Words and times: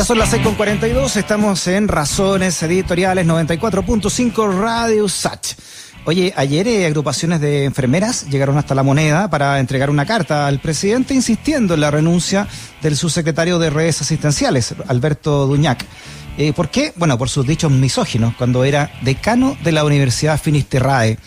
Ya 0.00 0.06
son 0.06 0.16
las 0.16 0.32
6.42, 0.32 1.14
estamos 1.16 1.66
en 1.66 1.86
Razones 1.86 2.62
Editoriales 2.62 3.26
94.5 3.26 4.58
Radio 4.58 5.06
Sach. 5.10 5.52
Oye, 6.06 6.32
ayer 6.38 6.66
eh, 6.68 6.86
agrupaciones 6.86 7.38
de 7.42 7.66
enfermeras 7.66 8.26
llegaron 8.30 8.56
hasta 8.56 8.74
la 8.74 8.82
moneda 8.82 9.28
para 9.28 9.60
entregar 9.60 9.90
una 9.90 10.06
carta 10.06 10.46
al 10.46 10.58
presidente 10.58 11.12
insistiendo 11.12 11.74
en 11.74 11.80
la 11.80 11.90
renuncia 11.90 12.48
del 12.80 12.96
subsecretario 12.96 13.58
de 13.58 13.68
redes 13.68 14.00
asistenciales, 14.00 14.74
Alberto 14.88 15.46
Duñac. 15.46 15.84
Eh, 16.38 16.54
¿Por 16.54 16.70
qué? 16.70 16.94
Bueno, 16.96 17.18
por 17.18 17.28
sus 17.28 17.46
dichos 17.46 17.70
misóginos, 17.70 18.34
cuando 18.38 18.64
era 18.64 18.90
decano 19.02 19.54
de 19.62 19.72
la 19.72 19.84
Universidad 19.84 20.40
Finisterrae. 20.40 21.18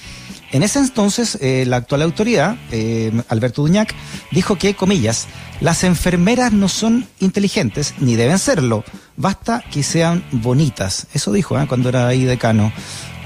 En 0.54 0.62
ese 0.62 0.78
entonces, 0.78 1.40
eh, 1.42 1.66
la 1.66 1.78
actual 1.78 2.04
autoridad, 2.04 2.56
eh, 2.72 3.12
Alberto 3.28 3.64
Duñac, 3.64 3.96
dijo 4.30 4.56
que, 4.56 4.76
comillas, 4.76 5.28
las 5.62 5.84
enfermeras 5.84 6.54
no 6.54 6.70
son 6.70 7.08
inteligentes 7.20 7.96
ni 7.98 8.16
deben 8.16 8.38
serlo, 8.38 8.84
basta 9.18 9.64
que 9.72 9.82
sean 9.82 10.24
bonitas. 10.32 11.08
Eso 11.12 11.32
dijo 11.32 11.60
¿eh? 11.60 11.66
cuando 11.68 11.90
era 11.90 12.08
ahí 12.08 12.24
decano. 12.24 12.72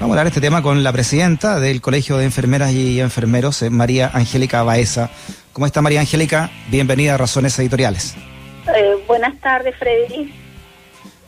a 0.00 0.04
hablar 0.04 0.24
de 0.24 0.28
este 0.28 0.40
tema 0.40 0.62
con 0.62 0.82
la 0.82 0.90
presidenta 0.90 1.60
del 1.60 1.82
Colegio 1.82 2.16
de 2.16 2.24
Enfermeras 2.24 2.72
y 2.72 2.98
Enfermeros, 2.98 3.62
María 3.70 4.10
Angélica 4.14 4.62
Baeza. 4.62 5.10
¿Cómo 5.52 5.66
está 5.66 5.82
María 5.82 6.00
Angélica? 6.00 6.50
Bienvenida 6.70 7.14
a 7.14 7.18
Razones 7.18 7.58
Editoriales. 7.58 8.14
buenas 9.06 9.38
tardes, 9.40 9.74
Freddy. 9.78 10.32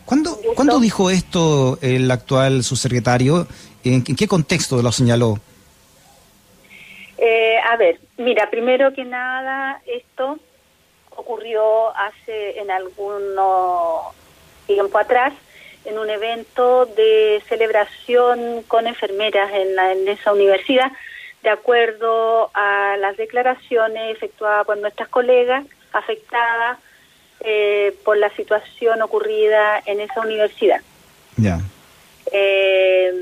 ¿Cuándo, 0.07 0.41
¿Cuándo 0.55 0.81
dijo 0.81 1.11
esto 1.11 1.79
el 1.83 2.11
actual 2.11 2.65
subsecretario? 2.65 3.47
¿En 3.85 4.03
qué 4.03 4.27
contexto 4.27 4.81
lo 4.83 4.93
señaló? 4.93 5.39
Eh, 7.23 7.59
a 7.59 7.77
ver, 7.77 8.01
mira, 8.17 8.49
primero 8.49 8.95
que 8.95 9.05
nada, 9.05 9.83
esto 9.87 10.39
ocurrió 11.11 11.95
hace 11.95 12.59
en 12.59 12.71
algunos 12.71 14.15
tiempo 14.67 14.97
atrás 14.99 15.35
en 15.85 15.99
un 15.99 16.09
evento 16.09 16.87
de 16.87 17.43
celebración 17.47 18.63
con 18.69 18.87
enfermeras 18.87 19.53
en, 19.53 19.77
la, 19.77 19.93
en 19.93 20.09
esa 20.09 20.33
universidad, 20.33 20.91
de 21.43 21.51
acuerdo 21.51 22.51
a 22.55 22.97
las 22.99 23.17
declaraciones 23.19 24.17
efectuadas 24.17 24.65
por 24.67 24.79
nuestras 24.79 25.09
colegas 25.09 25.67
afectadas 25.93 26.79
eh, 27.41 27.95
por 28.05 28.17
la 28.17 28.31
situación 28.31 29.03
ocurrida 29.03 29.83
en 29.85 30.01
esa 30.01 30.21
universidad. 30.21 30.81
Ya. 31.37 31.59
Eh, 32.33 33.13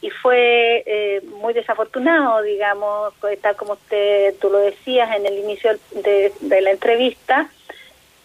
y 0.00 0.10
fue 0.10 0.82
eh, 0.86 1.22
muy 1.40 1.54
desafortunado, 1.54 2.42
digamos, 2.42 3.14
tal 3.40 3.56
como 3.56 3.74
usted 3.74 4.34
tú 4.40 4.50
lo 4.50 4.58
decías 4.58 5.16
en 5.16 5.26
el 5.26 5.38
inicio 5.38 5.72
de, 5.92 6.32
la 6.60 6.70
entrevista, 6.70 7.48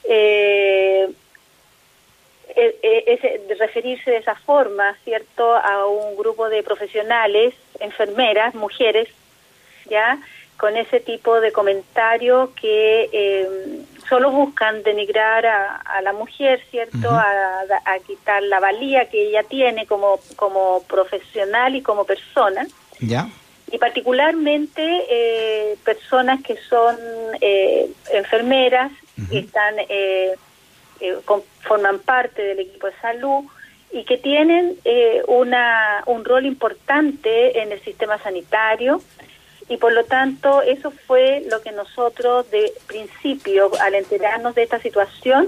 eh, 0.04 1.10
e, 2.56 3.42
de 3.48 3.56
referirse 3.56 4.12
de 4.12 4.18
esa 4.18 4.36
forma, 4.36 4.96
¿cierto?, 5.04 5.56
a 5.56 5.86
un 5.86 6.18
grupo 6.18 6.50
de 6.50 6.64
profesionales, 6.64 7.54
enfermeras, 7.80 8.56
mujeres, 8.56 9.08
¿ya?, 9.86 10.20
con 10.58 10.76
ese 10.76 11.00
tipo 11.00 11.40
de 11.40 11.54
comentarios 11.54 12.50
que 12.52 13.10
eh, 13.14 13.48
solo 14.10 14.32
buscan 14.32 14.82
denigrar 14.84 15.46
a, 15.46 16.02
la 16.02 16.12
mujer, 16.12 16.62
¿cierto? 16.72 17.12
a, 17.12 17.64
quitar 18.06 18.42
la 18.44 18.60
valía 18.60 19.10
que 19.10 19.28
ella 19.28 19.44
tiene 19.44 19.86
como, 19.86 20.20
como 20.36 20.82
profesional 20.84 21.76
y 21.76 21.82
como 21.82 22.06
persona. 22.06 22.68
Ya. 23.00 23.30
Y 23.72 23.78
particularmente 23.78 24.82
eh, 25.10 25.78
personas 25.86 26.42
que 26.42 26.58
son 26.58 26.98
eh, 27.40 27.90
enfermeras, 28.12 28.92
que 29.30 29.40
están, 29.40 29.76
eh, 29.90 30.36
forman 31.62 32.00
parte 32.00 32.42
del 32.42 32.60
equipo 32.60 32.88
de 32.88 32.94
salud 33.02 33.44
y 33.92 34.04
que 34.06 34.18
tienen 34.18 34.78
una, 35.28 36.04
un 36.06 36.26
rol 36.26 36.46
importante 36.46 37.62
en 37.62 37.72
el 37.72 37.82
sistema 37.82 38.18
sanitario 38.20 39.02
y 39.70 39.78
por 39.78 39.94
lo 39.94 40.04
tanto 40.04 40.62
eso 40.64 40.92
fue 40.92 41.44
lo 41.50 41.62
que 41.62 41.72
nosotros 41.72 42.50
de 42.52 42.74
principio, 42.88 43.72
al 43.80 43.96
enterarnos 43.96 44.56
de 44.56 44.64
esta 44.64 44.82
situación, 44.82 45.48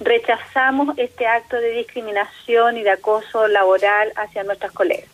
rechazamos 0.00 0.96
este 0.96 1.26
acto 1.26 1.56
de 1.56 1.70
discriminación 1.72 2.78
y 2.78 2.82
de 2.82 2.90
acoso 2.90 3.46
laboral 3.46 4.12
hacia 4.16 4.42
nuestras 4.42 4.72
colegas. 4.72 5.08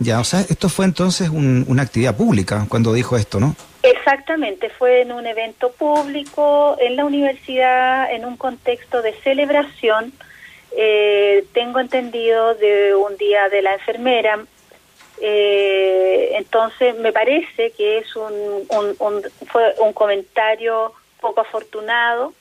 ¿ya? 0.00 0.20
o 0.20 0.24
sea, 0.24 0.40
esto 0.40 0.68
fue 0.68 0.84
entonces 0.84 1.28
una 1.30 1.82
actividad 1.82 2.16
pública 2.16 2.66
cuando 2.68 2.92
dijo 2.92 3.16
esto, 3.16 3.40
¿no? 3.40 3.54
Exactamente, 3.82 4.68
fue 4.68 5.02
en 5.02 5.12
un 5.12 5.26
evento 5.26 5.70
público, 5.70 6.76
en 6.80 6.96
la 6.96 7.04
universidad, 7.04 8.12
en 8.12 8.24
un 8.24 8.36
contexto 8.36 9.00
de 9.00 9.14
celebración. 9.22 10.12
Eh, 10.76 11.44
tengo 11.54 11.78
entendido 11.78 12.54
de 12.54 12.94
un 12.96 13.16
día 13.16 13.48
de 13.48 13.62
la 13.62 13.74
enfermera, 13.74 14.40
eh, 15.20 16.32
entonces, 16.34 16.96
me 16.96 17.12
parece 17.12 17.70
que 17.72 17.98
es 17.98 18.16
un, 18.16 18.66
fue 19.46 19.74
un 19.80 19.92
comentario 19.92 20.92
poco 21.20 21.40
afortunado 21.40 22.34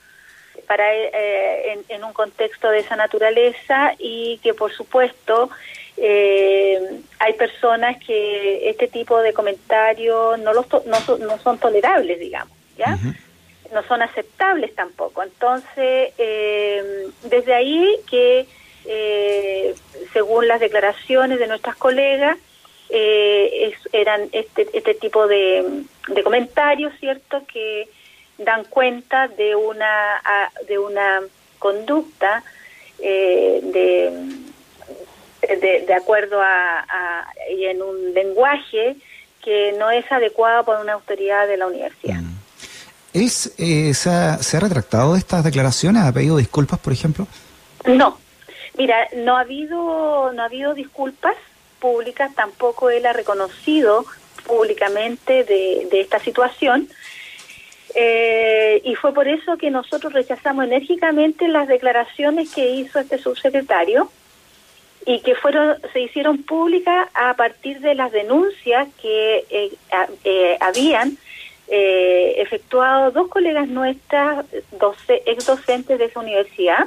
para 0.68 0.94
eh, 0.94 1.80
en, 1.90 2.04
un 2.04 2.14
contexto 2.14 2.70
de 2.70 2.80
esa 2.80 2.96
naturaleza 2.96 3.94
y 4.00 4.40
que, 4.40 4.54
por 4.54 4.72
supuesto, 4.74 5.50
eh, 5.98 6.80
hay 7.20 7.34
personas 7.34 7.98
que 8.04 8.70
este 8.70 8.88
tipo 8.88 9.20
de 9.22 9.34
comentarios 9.34 10.40
no, 10.40 10.54
los 10.54 10.68
no, 10.86 11.18
no 11.18 11.38
son 11.40 11.58
tolerables, 11.60 12.20
digamos, 12.20 12.58
¿ya? 12.78 12.98
No 13.74 13.84
son 13.84 14.02
aceptables 14.02 14.74
tampoco. 14.76 15.24
Entonces, 15.24 16.14
eh, 16.18 17.08
desde 17.24 17.54
ahí 17.54 17.96
que, 18.10 18.48
según 20.14 20.48
las 20.48 20.60
declaraciones 20.60 21.40
de 21.40 21.48
nuestras 21.48 21.76
colegas, 21.76 22.38
eh, 22.90 23.74
eran 23.92 24.30
este, 24.32 24.68
este 24.74 24.94
tipo 24.96 25.28
de, 25.28 25.84
comentarios, 26.24 26.94
¿cierto?, 27.00 27.44
que 27.52 27.88
dan 28.38 28.64
cuenta 28.66 29.28
de 29.28 29.56
una, 29.56 30.22
de 30.68 30.78
una 30.78 31.22
conducta 31.60 32.44
eh, 33.00 33.62
de, 33.64 34.12
de, 35.86 35.94
acuerdo 35.94 36.42
a, 36.42 37.28
y 37.56 37.66
en 37.66 37.82
un 37.82 38.14
lenguaje 38.14 38.96
que 39.44 39.76
no 39.78 39.92
es 39.92 40.10
adecuado 40.12 40.66
por 40.66 40.80
una 40.80 40.94
autoridad 40.94 41.48
de 41.48 41.58
la 41.58 41.68
universidad. 41.68 42.22
Mm. 42.22 42.36
¿Es, 43.14 43.54
eh, 43.58 43.94
se, 43.94 44.10
ha, 44.10 44.38
¿Se 44.40 44.58
ha 44.58 44.60
retractado 44.60 45.14
de 45.14 45.20
estas 45.20 45.44
declaraciones? 45.44 46.04
¿Ha 46.04 46.12
pedido 46.12 46.36
disculpas, 46.36 46.80
por 46.80 46.92
ejemplo? 46.92 47.28
No. 47.86 48.18
Mira, 48.78 49.08
no 49.16 49.38
ha 49.38 49.42
habido, 49.42 50.34
no 50.34 50.42
ha 50.42 50.46
habido 50.46 50.74
disculpas 50.74 51.36
públicas, 51.80 52.34
tampoco 52.36 52.90
él 52.90 53.06
ha 53.06 53.14
reconocido 53.14 54.06
públicamente 54.46 55.44
de, 55.44 55.88
esta 55.92 56.20
situación. 56.20 56.88
Eh, 57.94 58.82
y 58.84 58.96
fue 58.96 59.14
por 59.14 59.28
eso 59.28 59.58
que 59.58 59.72
nosotros 59.72 60.14
rechazamos 60.14 60.66
enérgicamente 60.66 61.48
las 61.48 61.68
declaraciones 61.68 62.54
que 62.54 62.72
hizo 62.72 63.00
este 63.00 63.18
subsecretario 63.18 64.10
y 65.06 65.22
que 65.22 65.36
fueron 65.36 65.78
se 65.94 66.02
hicieron 66.02 66.44
públicas 66.44 67.08
a 67.14 67.36
partir 67.36 67.80
de 67.80 67.96
las 67.96 68.12
denuncias 68.12 68.88
que 69.02 69.46
eh, 69.50 69.72
eh, 70.24 70.58
habían 70.60 71.18
efectuado 71.68 73.10
dos 73.10 73.28
colegas 73.28 73.68
nuestras, 73.68 74.46
ex 75.26 75.46
docentes 75.48 75.98
de 75.98 76.06
esa 76.06 76.20
universidad, 76.20 76.86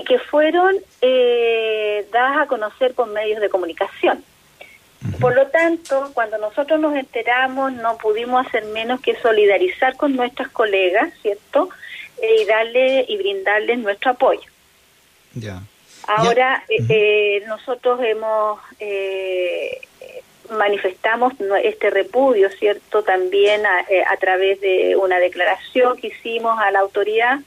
y 0.00 0.04
que 0.04 0.18
fueron 0.18 0.74
eh, 1.02 2.06
dadas 2.10 2.38
a 2.42 2.46
conocer 2.46 2.94
por 2.94 3.08
medios 3.08 3.40
de 3.40 3.50
comunicación. 3.50 4.24
Por 5.18 5.34
lo 5.34 5.46
tanto, 5.48 6.10
cuando 6.14 6.36
nosotros 6.38 6.78
nos 6.78 6.94
enteramos, 6.94 7.72
no 7.72 7.96
pudimos 7.98 8.46
hacer 8.46 8.64
menos 8.66 9.00
que 9.00 9.16
solidarizar 9.16 9.96
con 9.96 10.14
nuestras 10.14 10.48
colegas, 10.48 11.12
¿cierto? 11.22 11.70
Eh, 12.20 12.42
y 12.42 12.44
darle 12.46 13.04
y 13.08 13.16
brindarles 13.16 13.78
nuestro 13.78 14.12
apoyo. 14.12 14.48
Ya. 15.34 15.62
Ahora, 16.06 16.64
eh, 16.68 17.42
nosotros 17.46 18.00
hemos 18.02 18.58
manifestamos 20.50 21.34
este 21.62 21.90
repudio, 21.90 22.50
¿cierto? 22.50 23.04
También 23.04 23.64
a, 23.64 23.84
a 24.08 24.16
través 24.16 24.60
de 24.60 24.96
una 24.96 25.20
declaración 25.20 25.96
que 25.96 26.08
hicimos 26.08 26.58
a 26.58 26.72
la 26.72 26.80
autoridad 26.80 27.38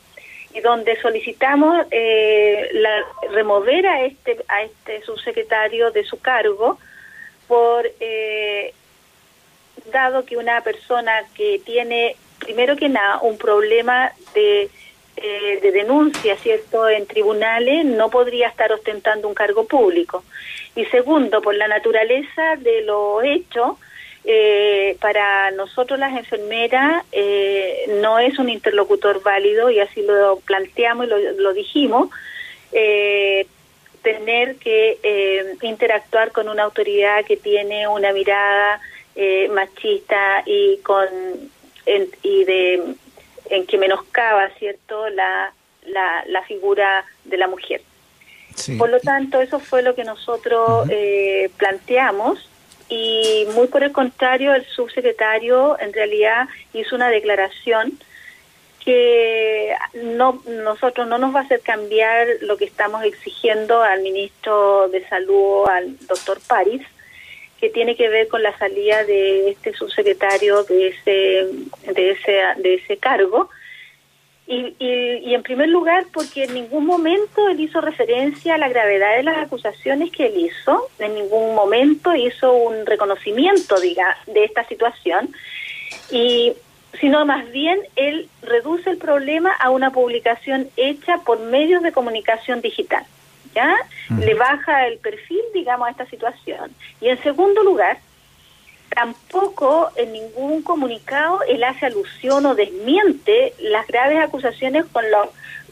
y 0.54 0.62
donde 0.62 1.00
solicitamos 1.02 1.86
eh, 1.92 2.70
la, 2.74 3.04
remover 3.32 3.88
a 3.88 4.06
este 4.06 4.38
a 4.48 4.64
este 4.64 5.02
subsecretario 5.04 5.92
de 5.92 6.04
su 6.04 6.20
cargo 6.20 6.78
por 7.48 7.90
eh, 8.00 8.74
dado 9.92 10.26
que 10.26 10.38
una 10.38 10.62
persona 10.62 11.24
que 11.36 11.60
tiene 11.66 12.16
primero 12.40 12.76
que 12.76 12.90
nada 12.90 13.20
un 13.22 13.38
problema 13.38 14.12
de 14.34 14.70
eh, 15.16 15.60
de 15.62 15.72
denuncia 15.72 16.36
cierto 16.38 16.90
en 16.90 17.06
tribunales 17.06 17.86
no 17.86 18.10
podría 18.10 18.48
estar 18.48 18.72
ostentando 18.72 19.28
un 19.28 19.36
cargo 19.36 19.66
público. 19.66 20.24
Y 20.76 20.86
segundo 20.86 21.40
por 21.42 21.56
la 21.56 21.68
naturaleza 21.68 22.56
de 22.58 22.82
lo 22.82 23.22
hecho 23.22 23.78
eh, 24.26 24.98
para 25.02 25.52
nosotros 25.52 26.00
las 26.00 26.16
enfermeras 26.18 27.04
eh, 27.12 27.98
no 28.02 28.20
es 28.20 28.40
un 28.40 28.50
interlocutor 28.50 29.22
válido 29.22 29.70
y 29.70 29.80
así 29.80 30.02
lo 30.02 30.40
planteamos 30.46 31.06
y 31.06 31.10
lo, 31.10 31.18
lo 31.34 31.54
dijimos. 31.54 32.10
Eh, 32.72 33.46
tener 34.04 34.58
que 34.58 35.00
eh, 35.02 35.56
interactuar 35.62 36.32
con 36.32 36.50
una 36.50 36.64
autoridad 36.64 37.26
que 37.26 37.38
tiene 37.38 37.88
una 37.88 38.12
mirada 38.14 38.80
eh, 39.16 39.48
machista 39.50 40.44
y 40.46 40.78
con 40.84 41.08
en, 41.86 42.10
y 42.22 42.44
de 42.44 42.96
en 43.50 43.66
que 43.66 43.78
menoscaba 43.78 44.50
cierto 44.60 45.10
la, 45.10 45.54
la, 45.86 46.24
la 46.28 46.44
figura 46.44 47.06
de 47.24 47.38
la 47.38 47.48
mujer 47.48 47.82
sí. 48.56 48.76
por 48.76 48.90
lo 48.90 49.00
tanto 49.00 49.40
eso 49.42 49.60
fue 49.60 49.82
lo 49.82 49.96
que 49.96 50.04
nosotros 50.04 50.86
uh 50.86 50.90
-huh. 50.90 50.92
eh, 50.92 51.50
planteamos 51.58 52.50
y 52.90 53.48
muy 53.54 53.68
por 53.68 53.84
el 53.84 53.92
contrario 53.92 54.54
el 54.54 54.66
subsecretario 54.66 55.80
en 55.80 55.94
realidad 55.94 56.48
hizo 56.74 56.96
una 56.96 57.10
declaración 57.10 58.00
que 58.84 59.74
no 59.94 60.42
nosotros 60.46 61.08
no 61.08 61.18
nos 61.18 61.34
va 61.34 61.40
a 61.40 61.44
hacer 61.44 61.62
cambiar 61.62 62.28
lo 62.42 62.58
que 62.58 62.66
estamos 62.66 63.04
exigiendo 63.04 63.82
al 63.82 64.02
ministro 64.02 64.90
de 64.90 65.08
salud 65.08 65.68
al 65.70 65.98
doctor 66.08 66.40
París 66.48 66.82
que 67.60 67.70
tiene 67.70 67.96
que 67.96 68.10
ver 68.10 68.28
con 68.28 68.44
la 68.44 68.58
salida 68.58 69.06
de 69.06 69.52
este 69.52 69.74
subsecretario 69.74 70.64
de 70.64 70.88
ese 70.88 71.94
de 71.94 72.12
ese 72.12 72.42
de 72.58 72.74
ese 72.76 72.98
cargo 72.98 73.50
y, 74.46 74.76
y, 74.78 75.30
y, 75.30 75.36
en 75.36 75.42
primer 75.42 75.70
lugar 75.70 76.06
porque 76.12 76.44
en 76.44 76.54
ningún 76.54 76.86
momento 76.86 77.48
él 77.48 77.62
hizo 77.62 77.80
referencia 77.80 78.56
a 78.56 78.58
la 78.58 78.68
gravedad 78.68 79.16
de 79.16 79.24
las 79.24 79.38
acusaciones 79.38 80.12
que 80.12 80.26
él 80.26 80.38
hizo 80.38 80.90
en 81.00 81.16
ningún 81.16 81.56
momento 81.56 82.14
hizo 82.14 82.54
un 82.54 82.86
reconocimiento 82.86 83.80
diga 83.80 84.18
de 84.28 84.44
esta 84.44 84.68
situación 84.68 85.34
y 86.12 86.54
sino 87.00 87.26
más 87.26 87.50
bien 87.52 87.80
él 87.96 88.30
reduce 88.42 88.90
el 88.90 88.98
problema 88.98 89.52
a 89.54 89.70
una 89.70 89.92
publicación 89.92 90.70
hecha 90.78 91.18
por 91.20 91.40
medios 91.40 91.82
de 91.84 91.92
comunicación 91.92 92.62
digital. 92.62 93.06
¿Ya? 93.54 93.76
Le 94.20 94.34
baja 94.34 94.88
el 94.88 94.98
perfil, 94.98 95.42
digamos, 95.54 95.88
a 95.88 95.92
esta 95.92 96.08
situación. 96.08 96.72
Y 97.00 97.10
en 97.10 97.22
segundo 97.22 97.62
lugar, 97.62 98.00
tampoco 98.94 99.90
en 99.96 100.14
ningún 100.14 100.62
comunicado 100.62 101.40
él 101.48 101.64
hace 101.64 101.88
alusión 101.88 102.46
o 102.46 102.56
desmiente 102.56 103.54
las 103.60 103.88
graves 103.88 104.20
acusaciones 104.20 104.86
con 104.92 105.10
los 105.10 105.30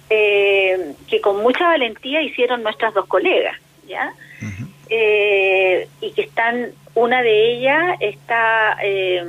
eh, 0.09 0.94
que 1.07 1.21
con 1.21 1.41
mucha 1.41 1.65
valentía 1.65 2.21
hicieron 2.21 2.63
nuestras 2.63 2.94
dos 2.94 3.06
colegas, 3.06 3.57
¿ya? 3.88 4.13
Uh 4.41 4.45
-huh. 4.45 4.68
eh, 4.89 5.88
y 6.01 6.12
que 6.12 6.23
están, 6.23 6.71
una 6.95 7.21
de 7.21 7.53
ellas 7.53 7.97
está, 8.01 8.77
eh, 8.83 9.24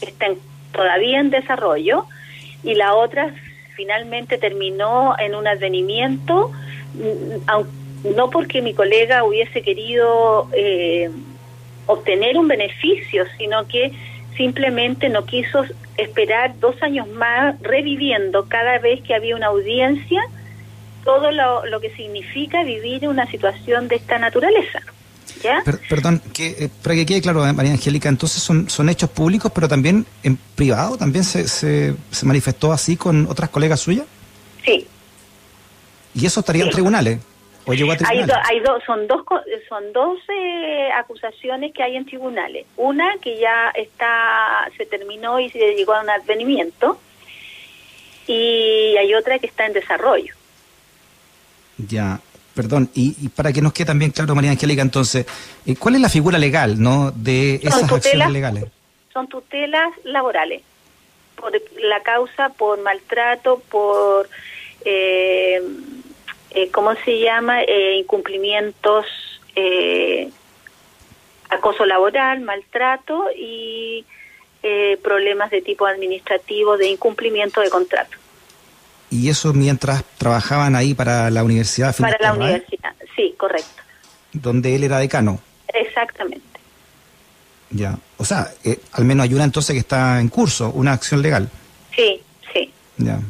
está 0.00 0.26
en 0.26 0.38
todavía 0.74 1.20
en 1.20 1.30
desarrollo 1.30 2.04
y 2.62 2.74
la 2.74 2.94
otra 2.94 3.32
finalmente 3.76 4.38
terminó 4.38 5.14
en 5.18 5.34
un 5.34 5.46
advenimiento, 5.46 6.52
no 8.04 8.30
porque 8.30 8.60
mi 8.62 8.74
colega 8.74 9.24
hubiese 9.24 9.62
querido 9.62 10.48
eh, 10.52 11.10
obtener 11.86 12.38
un 12.38 12.48
beneficio, 12.48 13.24
sino 13.38 13.66
que 13.68 13.92
simplemente 14.36 15.08
no 15.08 15.24
quiso 15.24 15.64
esperar 15.96 16.58
dos 16.58 16.80
años 16.82 17.08
más 17.08 17.60
reviviendo 17.62 18.46
cada 18.48 18.78
vez 18.78 19.00
que 19.02 19.14
había 19.14 19.36
una 19.36 19.46
audiencia 19.46 20.22
todo 21.04 21.30
lo, 21.30 21.66
lo 21.66 21.80
que 21.80 21.94
significa 21.94 22.64
vivir 22.64 23.06
una 23.06 23.30
situación 23.30 23.88
de 23.88 23.96
esta 23.96 24.18
naturaleza. 24.18 24.80
Per, 25.64 25.78
perdón, 25.90 26.22
que, 26.32 26.46
eh, 26.58 26.70
para 26.82 26.94
que 26.94 27.04
quede 27.04 27.20
claro, 27.20 27.40
María 27.52 27.72
Angélica, 27.72 28.08
entonces 28.08 28.42
son, 28.42 28.70
son 28.70 28.88
hechos 28.88 29.10
públicos, 29.10 29.52
pero 29.54 29.68
también 29.68 30.06
en 30.22 30.38
privado, 30.54 30.96
también 30.96 31.22
se, 31.22 31.46
se, 31.48 31.94
se 32.10 32.26
manifestó 32.26 32.72
así 32.72 32.96
con 32.96 33.26
otras 33.26 33.50
colegas 33.50 33.80
suyas. 33.80 34.06
Sí. 34.64 34.86
¿Y 36.14 36.24
eso 36.24 36.40
estaría 36.40 36.62
sí. 36.62 36.68
en 36.68 36.72
tribunales? 36.72 37.18
¿O 37.66 37.72
llegó 37.72 37.92
a? 37.92 37.96
Hay, 38.06 38.22
do, 38.24 38.34
hay 38.44 38.60
do, 38.60 38.80
son 38.86 39.06
dos, 39.06 39.22
son 39.68 39.92
dos 39.92 40.18
eh, 40.28 40.90
acusaciones 40.94 41.72
que 41.72 41.82
hay 41.82 41.96
en 41.96 42.04
tribunales. 42.04 42.66
Una 42.76 43.16
que 43.20 43.38
ya 43.38 43.70
está 43.74 44.68
se 44.76 44.86
terminó 44.86 45.40
y 45.40 45.50
se 45.50 45.58
llegó 45.74 45.94
a 45.94 46.02
un 46.02 46.10
advenimiento, 46.10 46.98
y 48.26 48.96
hay 48.98 49.14
otra 49.14 49.38
que 49.38 49.46
está 49.46 49.66
en 49.66 49.72
desarrollo. 49.72 50.34
Ya, 51.78 52.20
Perdón, 52.54 52.88
y, 52.94 53.16
y, 53.20 53.28
para 53.30 53.52
que 53.52 53.60
nos 53.60 53.72
quede 53.72 53.86
también 53.86 54.12
claro, 54.12 54.32
María 54.36 54.52
Angélica, 54.52 54.80
entonces, 54.80 55.26
eh, 55.66 55.74
¿cuál 55.74 55.96
es 55.96 56.00
la 56.00 56.08
figura 56.08 56.38
legal 56.38 56.80
no 56.80 57.10
de 57.10 57.56
esas 57.56 57.80
tutelas, 57.80 57.92
acciones 57.92 58.30
legales? 58.30 58.64
Son 59.12 59.26
tutelas 59.26 59.92
laborales, 60.04 60.62
por 61.34 61.50
la 61.80 62.00
causa, 62.04 62.50
por 62.50 62.80
maltrato, 62.80 63.60
por, 63.68 64.28
eh, 64.84 65.60
eh, 66.54 66.70
¿cómo 66.70 66.94
se 67.04 67.18
llama? 67.20 67.62
Eh, 67.62 67.96
incumplimientos, 67.98 69.06
eh, 69.56 70.30
acoso 71.50 71.84
laboral, 71.84 72.40
maltrato 72.40 73.26
y 73.36 74.04
eh, 74.62 74.98
problemas 75.02 75.50
de 75.50 75.62
tipo 75.62 75.86
administrativo 75.86 76.76
de 76.76 76.88
incumplimiento 76.88 77.60
de 77.60 77.70
contrato. 77.70 78.16
¿Y 79.10 79.28
eso 79.28 79.52
mientras 79.52 80.02
trabajaban 80.18 80.74
ahí 80.74 80.94
para 80.94 81.30
la 81.30 81.44
universidad? 81.44 81.94
Para 81.96 82.18
la 82.18 82.32
universidad, 82.32 82.94
sí, 83.14 83.34
correcto. 83.36 83.82
Donde 84.32 84.74
él 84.74 84.84
era 84.84 84.98
decano. 84.98 85.38
Exactamente. 85.68 86.44
Ya, 87.70 87.98
o 88.16 88.24
sea, 88.24 88.48
eh, 88.64 88.80
al 88.92 89.04
menos 89.04 89.24
hay 89.24 89.34
una 89.34 89.44
entonces 89.44 89.74
que 89.74 89.80
está 89.80 90.20
en 90.20 90.28
curso, 90.28 90.70
una 90.70 90.92
acción 90.92 91.22
legal. 91.22 91.48
Sí, 91.94 92.22
sí. 92.52 92.72
Ya. 92.96 93.20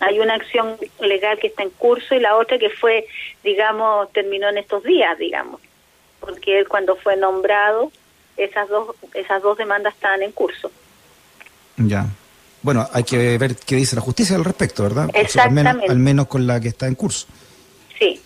Hay 0.00 0.20
una 0.20 0.34
acción 0.34 0.76
legal 1.00 1.38
que 1.38 1.46
está 1.46 1.62
en 1.62 1.70
curso 1.70 2.14
y 2.14 2.20
la 2.20 2.36
otra 2.36 2.58
que 2.58 2.70
fue, 2.70 3.06
digamos, 3.42 4.12
terminó 4.12 4.48
en 4.48 4.58
estos 4.58 4.82
días, 4.84 5.16
digamos, 5.18 5.60
porque 6.20 6.58
él 6.58 6.68
cuando 6.68 6.96
fue 6.96 7.16
nombrado, 7.16 7.90
esas 8.36 8.68
dos, 8.68 8.94
esas 9.14 9.42
dos 9.42 9.56
demandas 9.56 9.94
estaban 9.94 10.22
en 10.22 10.32
curso. 10.32 10.70
Ya 11.78 12.06
bueno, 12.66 12.84
hay 12.92 13.04
que 13.04 13.38
ver 13.38 13.54
qué 13.54 13.76
dice 13.76 13.94
la 13.94 14.02
justicia 14.02 14.34
al 14.34 14.44
respecto, 14.44 14.82
¿verdad? 14.82 15.08
Exactamente. 15.14 15.68
al, 15.70 15.76
menos, 15.76 15.90
al, 15.90 15.98
menos, 16.00 16.26
con 16.26 16.48
la 16.48 16.58
que 16.58 16.66
está 16.66 16.88
en 16.88 16.96
curso. 16.96 17.28
Sí. 17.96 18.20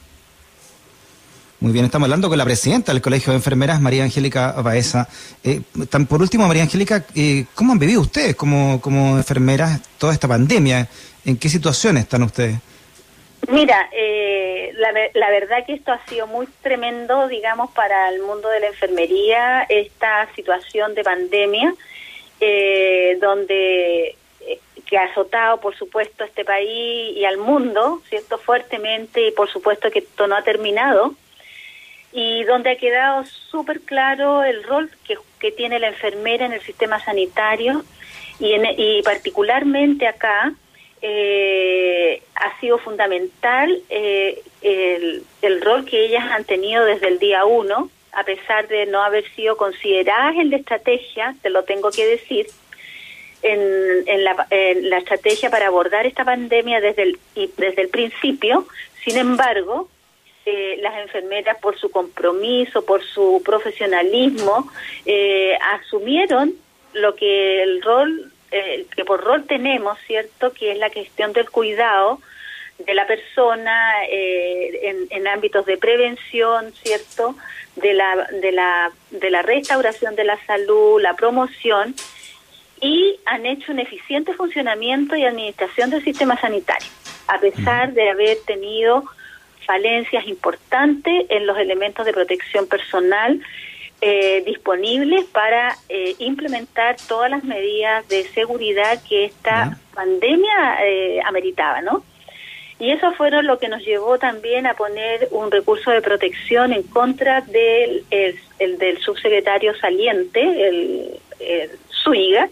Muy 1.61 1.73
bien, 1.73 1.85
estamos 1.85 2.07
hablando 2.07 2.31
con 2.31 2.39
la 2.39 2.45
presidenta 2.47 2.91
del 2.91 3.03
Colegio 3.03 3.33
de 3.33 3.37
Enfermeras, 3.37 3.83
María 3.83 4.03
Angélica 4.05 4.53
Baeza. 4.63 5.07
Eh, 5.45 5.61
tan, 5.91 6.07
por 6.07 6.23
último, 6.23 6.49
María 6.49 6.63
Angélica, 6.63 7.05
eh, 7.15 7.45
¿cómo 7.55 7.73
han 7.73 7.79
vivido 7.79 8.01
ustedes 8.01 8.35
como, 8.35 8.81
como 8.81 9.19
enfermeras 9.19 9.79
toda 9.99 10.15
esta 10.15 10.27
pandemia? 10.27 10.89
¿En 11.27 11.37
qué 11.37 11.51
situación 11.51 11.99
están 11.99 12.23
ustedes? 12.23 12.57
Mira, 13.49 13.91
eh, 13.93 14.73
la, 14.77 14.91
la, 15.13 15.31
verdad 15.31 15.67
que 15.67 15.75
esto 15.75 15.93
ha 15.93 16.01
sido 16.07 16.27
muy 16.27 16.47
tremendo, 16.63 17.29
digamos, 17.29 17.71
para 17.73 18.09
el 18.09 18.23
mundo 18.23 18.49
de 18.49 18.61
la 18.61 18.69
enfermería, 18.69 19.67
esta 19.69 20.35
situación 20.35 20.95
de 20.95 21.05
pandemia, 21.05 21.75
eh, 22.41 23.19
donde 23.21 24.17
que 24.87 24.97
ha 24.97 25.05
azotado, 25.05 25.61
por 25.61 25.77
supuesto, 25.77 26.25
a 26.25 26.27
este 26.27 26.45
país 26.45 27.17
y 27.17 27.25
al 27.27 27.37
mundo, 27.37 28.01
¿cierto?, 28.09 28.39
fuertemente, 28.39 29.29
y 29.29 29.31
por 29.31 29.49
supuesto 29.51 29.91
que 29.91 30.01
esto 30.01 30.27
no 30.27 30.37
ha 30.37 30.43
terminado, 30.43 31.15
donde 32.51 32.71
ha 32.71 32.77
quedado 32.77 33.25
súper 33.25 33.81
claro 33.81 34.45
el 34.45 34.63
rol 34.65 34.91
que, 35.05 35.17
que, 35.39 35.53
tiene 35.53 35.79
la 35.79 35.89
enfermera 35.89 36.47
en 36.47 36.53
el 36.53 36.61
sistema 36.61 36.99
sanitario, 37.01 37.85
y, 38.39 38.53
en, 38.53 38.67
y 38.77 39.03
particularmente 39.03 40.07
acá 40.07 40.53
eh, 41.03 42.23
ha 42.35 42.61
sido 42.61 42.79
fundamental 42.79 43.83
eh, 43.89 44.43
el, 44.63 45.25
el 45.43 45.61
rol 45.63 45.85
que 45.85 46.05
ellas 46.05 46.25
han 46.31 46.45
tenido 46.45 46.85
desde 46.85 47.09
el 47.09 47.19
día 47.19 47.45
uno, 47.45 47.91
a 48.13 48.25
pesar 48.25 48.69
de 48.69 48.87
no 48.87 49.03
haber 49.03 49.25
sido 49.35 49.57
consideradas 49.57 50.37
en 50.37 50.51
la 50.51 50.57
estrategia, 50.57 51.35
te 51.43 51.51
lo 51.51 51.65
tengo 51.65 51.91
que 51.91 52.05
decir, 52.05 52.47
en, 53.43 53.61
en, 54.07 54.25
la, 54.25 54.47
en, 54.51 54.91
la, 54.91 54.99
estrategia 54.99 55.51
para 55.51 55.69
abordar 55.69 56.07
esta 56.07 56.25
pandemia 56.25 56.81
desde 56.81 57.03
el, 57.03 57.19
desde 57.57 57.83
el 57.83 57.89
principio. 57.89 58.67
Sin 59.05 59.17
embargo, 59.17 59.89
eh, 60.51 60.79
las 60.81 60.99
enfermeras, 60.99 61.59
por 61.59 61.79
su 61.79 61.91
compromiso, 61.91 62.85
por 62.85 63.05
su 63.05 63.41
profesionalismo, 63.45 64.69
eh, 65.07 65.57
asumieron 65.75 66.55
lo 66.93 67.15
que 67.15 67.63
el 67.63 67.81
rol, 67.83 68.33
eh, 68.51 68.87
que 68.97 69.05
por 69.05 69.23
rol 69.23 69.45
tenemos, 69.47 69.97
¿cierto? 70.07 70.53
Que 70.53 70.73
es 70.73 70.79
la 70.79 70.91
gestión 70.91 71.33
del 71.33 71.49
cuidado 71.51 72.21
de 72.79 72.95
la 72.95 73.07
persona 73.07 73.93
en, 74.09 75.07
en 75.11 75.29
ámbitos 75.29 75.67
de 75.67 75.77
prevención, 75.77 76.73
¿cierto? 76.83 77.37
De 77.77 77.93
la, 77.93 78.27
de, 78.43 78.53
la, 78.53 78.91
de 79.11 79.31
la 79.31 79.43
restauración 79.43 80.17
de 80.17 80.25
la 80.25 80.39
salud, 80.47 81.01
la 81.01 81.15
promoción 81.15 81.95
y 82.81 83.21
han 83.27 83.45
hecho 83.47 83.73
un 83.73 83.79
eficiente 83.79 84.33
funcionamiento 84.33 85.15
y 85.15 85.25
administración 85.25 85.91
del 85.91 86.03
sistema 86.03 86.41
sanitario, 86.41 86.89
a 87.29 87.39
pesar 87.39 87.93
de 87.93 88.09
haber 88.09 88.39
tenido 88.47 89.05
falencias 89.67 90.27
importantes 90.27 91.27
en 91.29 91.47
los 91.47 91.59
elementos 91.59 92.05
de 92.07 92.13
protección 92.13 92.67
personal, 92.67 93.41
eh, 94.03 94.43
disponibles 94.47 95.25
para 95.27 95.77
eh, 95.91 96.15
implementar 96.19 96.97
todas 97.07 97.31
las 97.31 97.45
medidas 97.45 98.09
de 98.09 98.25
seguridad 98.25 98.99
que 99.07 99.27
esta 99.27 99.79
pandemia 99.95 100.79
eh, 100.87 101.21
ameritaba, 101.27 101.83
¿no? 101.83 102.03
Y 102.79 102.93
eso 102.93 103.13
fueron 103.13 103.47
lo 103.47 103.59
que 103.59 103.69
nos 103.69 103.83
llevó 103.83 104.19
también 104.19 104.67
a 104.67 104.73
poner 104.73 105.29
un 105.33 105.51
recurso 105.51 105.91
de 105.91 106.01
protección 106.01 106.73
en 106.73 106.83
contra 106.85 107.43
del, 107.43 108.05
el, 108.11 108.79
del 108.79 108.99
subsecretario 109.03 109.77
saliente, 109.77 110.41
el, 110.41 111.21
el 111.39 111.71
Suiga, 112.03 112.49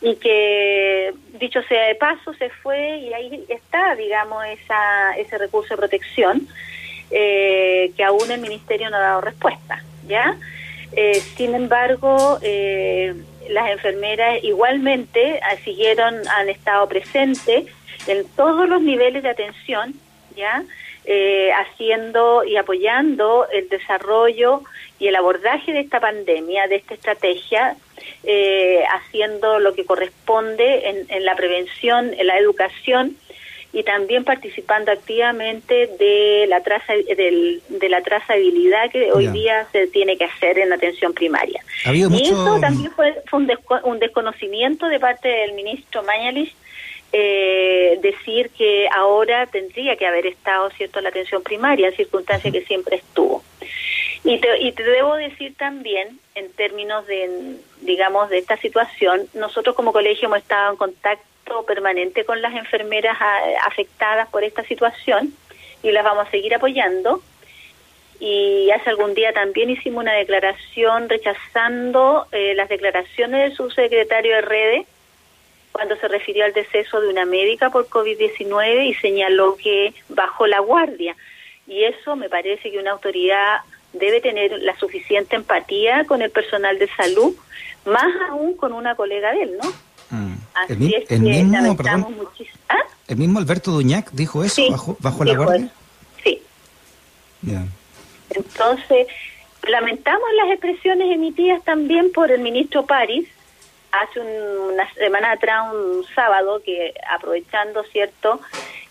y 0.00 0.16
que, 0.16 1.12
dicho 1.38 1.62
sea 1.62 1.86
de 1.86 1.94
paso, 1.94 2.34
se 2.34 2.50
fue 2.50 2.96
y 2.98 3.12
ahí 3.12 3.44
está, 3.48 3.94
digamos, 3.94 4.44
esa, 4.46 5.16
ese 5.16 5.38
recurso 5.38 5.74
de 5.74 5.78
protección 5.78 6.48
eh, 7.10 7.92
que 7.96 8.02
aún 8.02 8.30
el 8.30 8.40
Ministerio 8.40 8.90
no 8.90 8.96
ha 8.96 9.00
dado 9.00 9.20
respuesta, 9.20 9.82
¿ya? 10.06 10.36
Eh, 10.94 11.20
sin 11.36 11.54
embargo, 11.54 12.38
eh, 12.42 13.14
las 13.48 13.70
enfermeras 13.70 14.42
igualmente 14.42 15.40
ah, 15.42 15.56
siguieron, 15.64 16.26
han 16.28 16.48
estado 16.48 16.88
presentes 16.88 17.66
en 18.06 18.26
todos 18.36 18.68
los 18.68 18.82
niveles 18.82 19.22
de 19.22 19.30
atención, 19.30 19.94
¿ya? 20.36 20.64
Eh, 21.04 21.50
haciendo 21.52 22.44
y 22.44 22.56
apoyando 22.56 23.46
el 23.52 23.68
desarrollo 23.68 24.62
y 24.98 25.08
el 25.08 25.16
abordaje 25.16 25.72
de 25.72 25.80
esta 25.80 25.98
pandemia, 25.98 26.68
de 26.68 26.76
esta 26.76 26.94
estrategia, 26.94 27.76
eh, 28.24 28.84
haciendo 28.92 29.58
lo 29.58 29.74
que 29.74 29.84
corresponde 29.84 30.88
en, 30.88 31.06
en, 31.08 31.24
la 31.24 31.34
prevención, 31.34 32.12
en 32.14 32.26
la 32.26 32.38
educación 32.38 33.16
y 33.72 33.82
también 33.84 34.24
participando 34.24 34.92
activamente 34.92 35.88
de 35.98 36.46
la 36.46 36.62
traza, 36.62 36.92
del, 36.92 37.62
de 37.68 37.88
la 37.88 38.02
trazabilidad 38.02 38.90
que 38.90 39.10
hoy 39.12 39.28
día 39.28 39.66
se 39.72 39.86
tiene 39.86 40.18
que 40.18 40.24
hacer 40.24 40.58
en 40.58 40.68
la 40.68 40.74
atención 40.74 41.14
primaria. 41.14 41.62
Y 41.90 42.02
eso 42.02 42.60
también 42.60 42.90
fue, 42.92 43.14
fue 43.26 43.40
un, 43.40 43.46
desco 43.46 43.80
un 43.84 43.98
desconocimiento 43.98 44.88
de 44.88 45.00
parte 45.00 45.28
del 45.28 45.54
ministro 45.54 46.02
Mañalich 46.02 46.54
eh, 47.14 47.98
decir 48.02 48.50
que 48.50 48.88
ahora 48.94 49.46
tendría 49.46 49.96
que 49.96 50.06
haber 50.06 50.26
estado 50.26 50.70
cierto 50.70 51.00
la 51.00 51.08
atención 51.08 51.42
primaria 51.42 51.88
en 51.88 51.96
circunstancias 51.96 52.52
que 52.52 52.64
siempre 52.64 52.96
estuvo 52.96 53.42
y 54.24 54.38
te, 54.38 54.60
y 54.60 54.72
te 54.72 54.82
debo 54.82 55.16
decir 55.16 55.54
también 55.56 56.18
en 56.34 56.52
términos 56.52 57.06
de 57.06 57.56
digamos 57.80 58.30
de 58.30 58.38
esta 58.38 58.56
situación 58.56 59.26
nosotros 59.34 59.74
como 59.74 59.92
colegio 59.92 60.26
hemos 60.26 60.38
estado 60.38 60.70
en 60.70 60.76
contacto 60.76 61.64
permanente 61.66 62.24
con 62.24 62.40
las 62.40 62.54
enfermeras 62.54 63.20
a, 63.20 63.66
afectadas 63.66 64.28
por 64.28 64.44
esta 64.44 64.62
situación 64.64 65.34
y 65.82 65.90
las 65.90 66.04
vamos 66.04 66.28
a 66.28 66.30
seguir 66.30 66.54
apoyando 66.54 67.22
y 68.20 68.70
hace 68.70 68.90
algún 68.90 69.14
día 69.14 69.32
también 69.32 69.70
hicimos 69.70 70.02
una 70.02 70.12
declaración 70.12 71.08
rechazando 71.08 72.26
eh, 72.30 72.54
las 72.54 72.68
declaraciones 72.68 73.48
del 73.48 73.56
subsecretario 73.56 74.36
de 74.36 74.42
redes 74.42 74.86
cuando 75.72 75.96
se 75.96 76.06
refirió 76.06 76.44
al 76.44 76.52
deceso 76.52 77.00
de 77.00 77.08
una 77.08 77.24
médica 77.24 77.70
por 77.70 77.88
COVID-19 77.88 78.86
y 78.86 78.94
señaló 78.94 79.56
que 79.56 79.94
bajó 80.10 80.46
la 80.46 80.60
guardia. 80.60 81.16
Y 81.66 81.84
eso 81.84 82.14
me 82.14 82.28
parece 82.28 82.70
que 82.70 82.78
una 82.78 82.92
autoridad 82.92 83.60
debe 83.92 84.20
tener 84.20 84.52
la 84.62 84.76
suficiente 84.78 85.36
empatía 85.36 86.04
con 86.04 86.22
el 86.22 86.30
personal 86.30 86.78
de 86.78 86.88
salud, 86.96 87.34
más 87.84 88.12
aún 88.30 88.54
con 88.56 88.72
una 88.72 88.94
colega 88.94 89.32
de 89.32 89.42
él, 89.42 89.58
¿no? 89.62 89.68
Mm. 90.10 90.34
Así 90.54 90.72
el, 90.72 90.94
es 90.94 91.10
el 91.10 91.22
que 91.22 91.42
mismo, 91.42 91.76
perdón, 91.76 92.06
¿Ah? 92.68 92.82
el 93.08 93.16
mismo 93.16 93.38
Alberto 93.38 93.70
Duñac 93.70 94.10
dijo 94.12 94.44
eso, 94.44 94.62
bajo, 94.70 94.96
bajo 95.00 95.24
la 95.24 95.34
guardia. 95.34 95.68
Sí. 96.22 96.42
Entonces, 98.30 99.06
lamentamos 99.68 100.28
las 100.36 100.50
expresiones 100.52 101.10
emitidas 101.10 101.62
también 101.64 102.12
por 102.12 102.30
el 102.30 102.40
ministro 102.40 102.84
París, 102.84 103.28
hace 103.90 104.20
una 104.20 104.92
semana 104.94 105.32
atrás, 105.32 105.72
un 105.72 106.04
sábado, 106.14 106.62
que 106.64 106.94
aprovechando, 107.10 107.82
¿cierto?, 107.84 108.40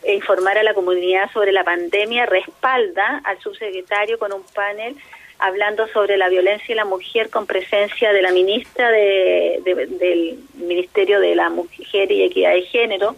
e 0.03 0.13
informar 0.13 0.57
a 0.57 0.63
la 0.63 0.73
comunidad 0.73 1.31
sobre 1.31 1.51
la 1.51 1.63
pandemia, 1.63 2.25
respalda 2.25 3.21
al 3.23 3.39
subsecretario 3.39 4.17
con 4.17 4.33
un 4.33 4.43
panel 4.53 4.95
hablando 5.41 5.87
sobre 5.87 6.17
la 6.17 6.29
violencia 6.29 6.71
y 6.71 6.75
la 6.75 6.85
mujer 6.85 7.29
con 7.29 7.47
presencia 7.47 8.13
de 8.13 8.21
la 8.21 8.31
ministra 8.31 8.91
de, 8.91 9.59
del 9.99 10.39
Ministerio 10.53 11.19
de 11.19 11.35
la 11.35 11.49
Mujer 11.49 12.11
y 12.11 12.23
Equidad 12.23 12.53
de 12.53 12.61
Género 12.61 13.15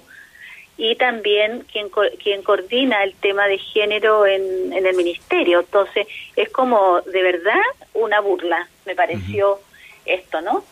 y 0.77 0.95
también 0.95 1.65
quien, 1.71 1.89
quien 2.21 2.41
coordina 2.41 3.03
el 3.03 3.13
tema 3.15 3.47
de 3.47 3.57
género 3.57 4.25
en, 4.25 4.73
en 4.73 4.85
el 4.85 4.95
ministerio. 4.95 5.59
Entonces, 5.59 6.07
es 6.35 6.49
como 6.49 7.01
de 7.01 7.21
verdad 7.21 7.61
una 7.93 8.21
burla, 8.21 8.67
me 8.85 8.95
pareció 8.95 9.59
esto, 10.05 10.41
¿no? 10.41 10.63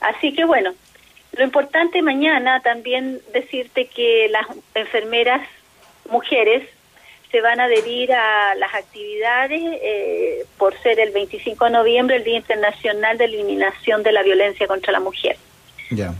Así 0.00 0.32
que 0.32 0.44
bueno, 0.44 0.74
lo 1.32 1.44
importante 1.44 2.02
mañana 2.02 2.60
también 2.60 3.20
decirte 3.32 3.86
que 3.86 4.28
las 4.30 4.46
enfermeras 4.74 5.46
mujeres 6.10 6.68
se 7.30 7.40
van 7.40 7.60
a 7.60 7.64
adherir 7.64 8.12
a 8.12 8.54
las 8.56 8.74
actividades 8.74 9.62
eh, 9.62 10.44
por 10.58 10.76
ser 10.82 10.98
el 10.98 11.12
25 11.12 11.64
de 11.64 11.70
noviembre 11.70 12.16
el 12.16 12.24
Día 12.24 12.38
Internacional 12.38 13.18
de 13.18 13.26
Eliminación 13.26 14.02
de 14.02 14.12
la 14.12 14.22
Violencia 14.22 14.66
contra 14.66 14.92
la 14.92 15.00
Mujer. 15.00 15.36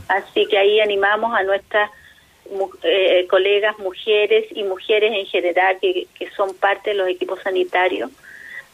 Así 0.07 0.45
que 0.47 0.57
ahí 0.57 0.79
animamos 0.81 1.33
a 1.33 1.43
nuestras 1.43 1.89
eh, 2.83 3.27
colegas 3.29 3.77
mujeres 3.79 4.45
y 4.51 4.63
mujeres 4.63 5.13
en 5.13 5.25
general 5.25 5.77
que, 5.81 6.07
que 6.17 6.29
son 6.31 6.53
parte 6.55 6.91
de 6.91 6.97
los 6.97 7.07
equipos 7.07 7.39
sanitarios 7.41 8.09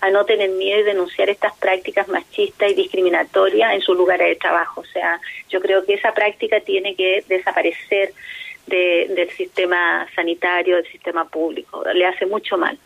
a 0.02 0.10
no 0.12 0.26
tener 0.26 0.50
miedo 0.52 0.82
y 0.82 0.84
denunciar 0.84 1.30
estas 1.30 1.56
prácticas 1.58 2.08
machistas 2.08 2.72
y 2.72 2.76
discriminatorias 2.76 3.74
en 3.74 3.82
sus 3.82 3.98
lugares 3.98 4.28
de 4.28 4.36
trabajo. 4.36 4.82
O 4.82 4.86
sea, 4.86 5.20
yo 5.50 5.60
creo 5.60 5.86
que 5.86 5.96
esa 5.96 6.14
práctica 6.14 6.60
tiene 6.60 6.96
que 6.96 7.24
desaparecer 7.28 8.14
de, 8.68 9.12
del 9.16 9.30
sistema 9.32 10.08
sanitario, 10.16 10.76
del 10.76 10.88
sistema 10.92 11.26
público. 11.26 11.84
Le 11.94 12.06
hace 12.06 12.26
mucho 12.26 12.58
mal. 12.58 12.78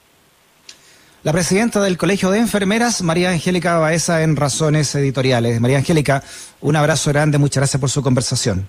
La 1.23 1.31
presidenta 1.31 1.81
del 1.81 1.97
Colegio 1.97 2.31
de 2.31 2.39
Enfermeras, 2.39 3.03
María 3.03 3.29
Angélica 3.29 3.77
Baeza, 3.77 4.23
en 4.23 4.35
Razones 4.35 4.95
Editoriales. 4.95 5.59
María 5.59 5.77
Angélica, 5.77 6.23
un 6.61 6.75
abrazo 6.75 7.11
grande, 7.11 7.37
muchas 7.37 7.61
gracias 7.61 7.79
por 7.79 7.89
su 7.89 8.01
conversación. 8.01 8.67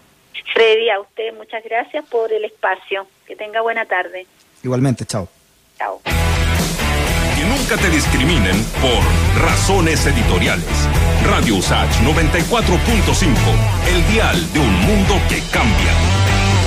Freddy, 0.52 0.90
a 0.90 1.00
usted 1.00 1.32
muchas 1.34 1.64
gracias 1.64 2.04
por 2.10 2.30
el 2.32 2.44
espacio. 2.44 3.06
Que 3.26 3.36
tenga 3.36 3.62
buena 3.62 3.86
tarde. 3.86 4.26
Igualmente, 4.62 5.06
chao. 5.06 5.28
Chao 5.78 6.02
nunca 7.56 7.76
te 7.76 7.90
discriminen 7.90 8.64
por 8.80 9.42
razones 9.42 10.04
editoriales. 10.06 10.88
Radio 11.24 11.56
USACH 11.56 12.00
94.5, 12.00 13.36
el 13.88 14.12
dial 14.12 14.52
de 14.52 14.58
un 14.58 14.74
mundo 14.80 15.20
que 15.28 15.40
cambia. 15.52 16.21